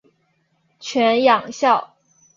[0.79, 1.93] 犬养孝。